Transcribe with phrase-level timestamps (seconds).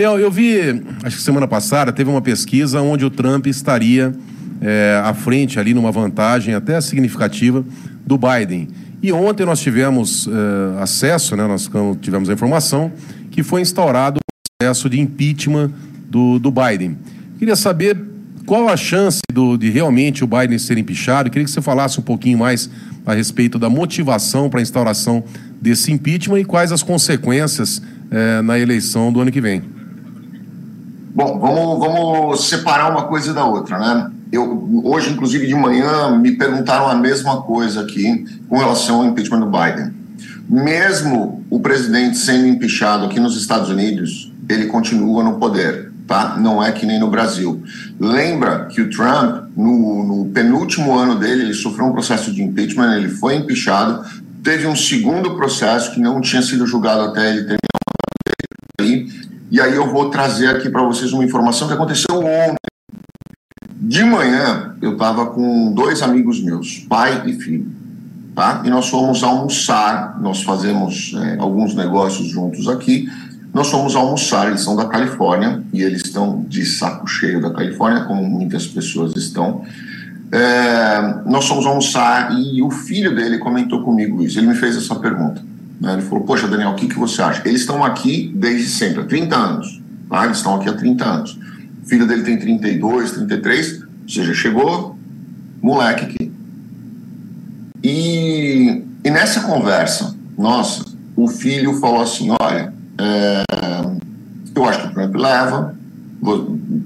[0.00, 4.14] Eu, eu vi, acho que semana passada, teve uma pesquisa onde o Trump estaria
[4.58, 7.62] é, à frente ali numa vantagem até significativa
[8.06, 8.68] do Biden.
[9.02, 12.90] E ontem nós tivemos é, acesso, né, nós tivemos a informação
[13.30, 15.70] que foi instaurado o processo de impeachment
[16.08, 16.96] do, do Biden.
[17.38, 17.94] Queria saber
[18.46, 21.28] qual a chance do, de realmente o Biden ser empichado.
[21.28, 22.70] Queria que você falasse um pouquinho mais
[23.04, 25.22] a respeito da motivação para a instauração
[25.60, 29.78] desse impeachment e quais as consequências é, na eleição do ano que vem.
[31.12, 34.10] Bom, vamos, vamos separar uma coisa da outra, né?
[34.30, 39.40] Eu, hoje, inclusive, de manhã, me perguntaram a mesma coisa aqui com relação ao impeachment
[39.40, 39.92] do Biden.
[40.48, 46.36] Mesmo o presidente sendo empichado aqui nos Estados Unidos, ele continua no poder, tá?
[46.38, 47.60] Não é que nem no Brasil.
[47.98, 52.96] Lembra que o Trump, no, no penúltimo ano dele, ele sofreu um processo de impeachment,
[52.96, 54.04] ele foi empichado,
[54.44, 57.59] teve um segundo processo que não tinha sido julgado até ele terminar
[59.50, 62.56] e aí eu vou trazer aqui para vocês uma informação que aconteceu ontem.
[63.74, 67.66] De manhã, eu estava com dois amigos meus, pai e filho,
[68.34, 68.62] tá?
[68.64, 73.08] E nós fomos almoçar, nós fazemos é, alguns negócios juntos aqui.
[73.52, 78.04] Nós fomos almoçar, eles são da Califórnia e eles estão de saco cheio da Califórnia,
[78.04, 79.64] como muitas pessoas estão.
[80.30, 84.38] É, nós fomos almoçar e o filho dele comentou comigo isso.
[84.38, 85.42] Ele me fez essa pergunta.
[85.80, 85.94] Né?
[85.94, 87.42] Ele falou: Poxa, Daniel, o que, que você acha?
[87.48, 89.80] Eles estão aqui desde sempre, há 30 anos.
[90.08, 90.24] Tá?
[90.24, 91.38] Eles estão aqui há 30 anos.
[91.82, 94.98] O filho dele tem 32, 33, ou seja, chegou
[95.62, 96.32] moleque aqui.
[97.82, 100.84] E, e nessa conversa, nossa,
[101.16, 103.42] o filho falou assim: Olha, é,
[104.54, 105.80] eu acho que o Trump leva.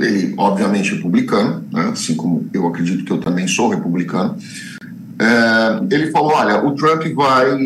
[0.00, 1.90] Ele, obviamente, é republicano, né?
[1.92, 4.36] assim como eu acredito que eu também sou republicano.
[5.20, 7.56] É, ele falou: Olha, o Trump vai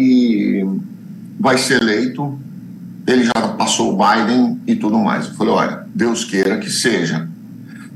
[1.45, 2.39] vai ser eleito,
[3.07, 5.27] ele já passou o Biden e tudo mais.
[5.27, 7.29] Eu falei, olha, Deus queira que seja.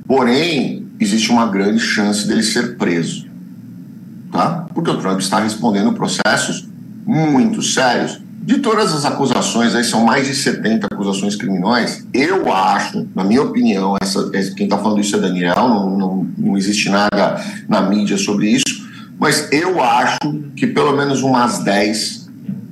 [0.07, 3.27] Porém, existe uma grande chance dele ser preso,
[4.31, 4.67] tá?
[4.75, 6.69] Porque o Trump está respondendo processos
[7.07, 8.21] muito sérios.
[8.43, 13.43] De todas as acusações, aí são mais de 70 acusações criminosas, eu acho, na minha
[13.43, 18.19] opinião, essa, quem está falando isso é Daniel, não, não, não existe nada na mídia
[18.19, 18.89] sobre isso,
[19.19, 20.19] mas eu acho
[20.55, 22.18] que pelo menos umas 10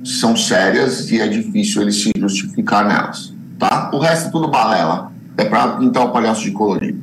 [0.03, 3.89] são sérias e é difícil ele se justificar nelas, tá?
[3.93, 7.01] O resto é tudo balela, é para pintar o palhaço de colorido.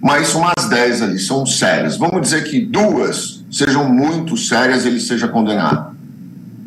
[0.00, 1.96] Mas umas 10 ali são sérias.
[1.96, 5.96] Vamos dizer que duas sejam muito sérias e ele seja condenado,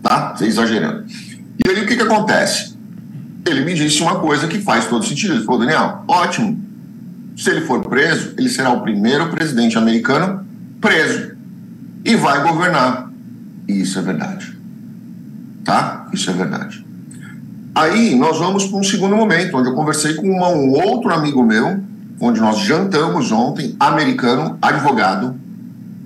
[0.01, 0.35] tá?
[0.35, 1.05] Você exagerando.
[1.63, 2.75] E aí o que que acontece?
[3.47, 5.33] Ele me disse uma coisa que faz todo sentido.
[5.33, 6.59] Ele falou, Daniel, ótimo.
[7.37, 10.45] Se ele for preso, ele será o primeiro presidente americano
[10.79, 11.31] preso
[12.03, 13.09] e vai governar.
[13.67, 14.60] E isso é verdade
[15.63, 16.07] tá?
[16.13, 16.85] Isso é verdade.
[17.73, 21.43] Aí nós vamos para um segundo momento, onde eu conversei com uma, um outro amigo
[21.43, 21.79] meu,
[22.19, 25.35] onde nós jantamos ontem, americano, advogado,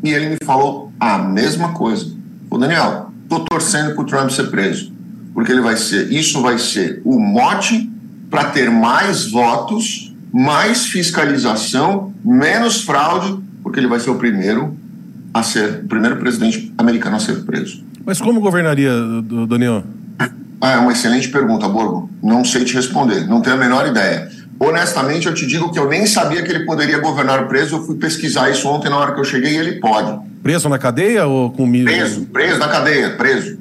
[0.03, 2.05] e ele me falou a mesma coisa.
[2.49, 4.91] Falou, Daniel, tô torcendo para o Trump ser preso,
[5.33, 7.89] porque ele vai ser, isso vai ser o mote
[8.29, 14.77] para ter mais votos, mais fiscalização, menos fraude, porque ele vai ser o primeiro
[15.33, 17.84] a ser, o primeiro presidente americano a ser preso.
[18.05, 18.91] Mas como governaria,
[19.47, 19.83] Daniel?
[20.61, 22.09] Ah, é uma excelente pergunta, Borgo.
[22.21, 24.29] Não sei te responder, não tenho a menor ideia.
[24.59, 27.75] Honestamente, eu te digo que eu nem sabia que ele poderia governar preso.
[27.75, 30.17] Eu fui pesquisar isso ontem na hora que eu cheguei e ele pode.
[30.41, 33.57] Preso na cadeia ou com Preso, preso na cadeia, preso.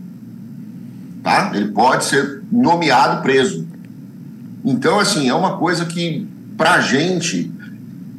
[1.23, 1.51] Tá?
[1.55, 3.67] Ele pode ser nomeado preso.
[4.65, 7.51] Então, assim, é uma coisa que, pra gente,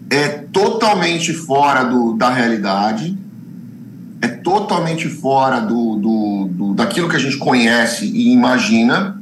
[0.09, 3.17] é totalmente fora do, da realidade
[4.21, 9.21] é totalmente fora do, do, do, daquilo que a gente conhece e imagina,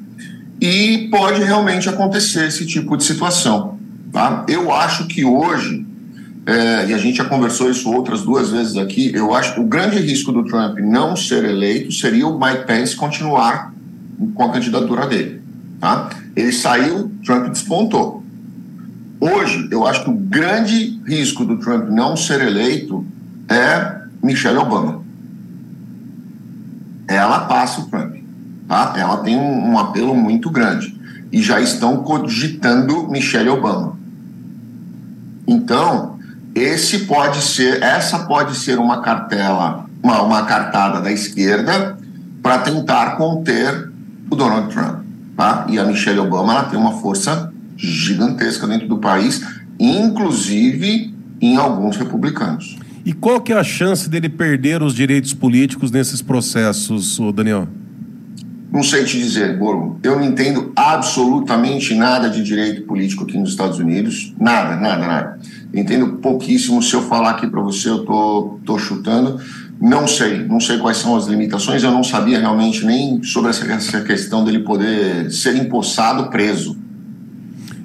[0.61, 3.77] e pode realmente acontecer esse tipo de situação.
[4.11, 4.45] Tá?
[4.47, 5.85] Eu acho que hoje,
[6.45, 9.65] é, e a gente já conversou isso outras duas vezes aqui, eu acho que o
[9.65, 13.73] grande risco do Trump não ser eleito seria o Mike Pence continuar
[14.35, 15.41] com a candidatura dele.
[15.79, 16.09] Tá?
[16.35, 18.23] Ele saiu, Trump despontou.
[19.19, 23.05] Hoje, eu acho que o grande risco do Trump não ser eleito
[23.49, 25.03] é Michelle Obama.
[27.07, 28.15] Ela passa o Trump,
[28.67, 28.93] tá?
[28.95, 30.97] Ela tem um, um apelo muito grande
[31.31, 33.97] e já estão cogitando Michelle Obama.
[35.45, 36.17] Então,
[36.55, 41.97] esse pode ser, essa pode ser uma cartela, uma, uma cartada da esquerda
[42.41, 43.91] para tentar conter
[44.29, 44.99] o Donald Trump,
[45.35, 45.65] tá?
[45.67, 49.41] E a Michelle Obama ela tem uma força gigantesca dentro do país,
[49.77, 52.77] inclusive em alguns republicanos.
[53.05, 57.67] E qual que é a chance dele perder os direitos políticos nesses processos, Daniel?
[58.73, 59.99] não sei te dizer, Borgo.
[60.01, 64.33] Eu não entendo absolutamente nada de direito político aqui nos Estados Unidos.
[64.39, 65.39] Nada, nada, nada.
[65.71, 66.81] Entendo pouquíssimo.
[66.81, 69.39] Se eu falar aqui para você, eu tô, tô chutando.
[69.79, 71.83] Não sei, não sei quais são as limitações.
[71.83, 76.75] Eu não sabia realmente nem sobre essa, essa questão dele poder ser empossado preso.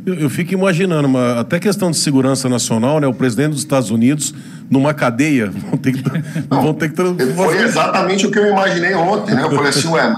[0.08, 3.06] Eu, eu fico imaginando, uma, até questão de segurança nacional, né?
[3.06, 4.32] O presidente dos Estados Unidos
[4.70, 5.50] numa cadeia.
[5.69, 6.02] Vão ter que,
[6.50, 6.96] Não, vão ter que
[7.34, 9.43] Foi exatamente o que eu imaginei ontem, né?
[9.43, 10.16] Eu falei assim, ué,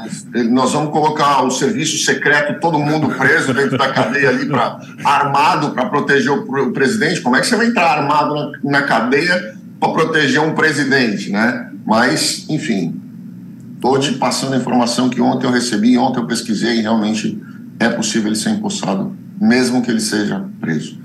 [0.48, 5.70] nós vamos colocar o serviço secreto, todo mundo preso dentro da cadeia ali, pra, armado
[5.70, 7.20] para proteger o, o, presidente.
[7.20, 11.68] Como é que você vai entrar armado na, na cadeia para proteger um presidente, né?
[11.84, 13.00] Mas, enfim,
[13.74, 17.40] estou te passando a informação que ontem eu recebi, ontem eu pesquisei e realmente
[17.78, 20.98] é possível ele ser empossado mesmo que ele seja preso.